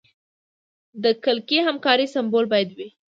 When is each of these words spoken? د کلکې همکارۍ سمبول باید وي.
د 1.03 1.05
کلکې 1.23 1.57
همکارۍ 1.67 2.07
سمبول 2.15 2.45
باید 2.53 2.69
وي. 2.77 2.89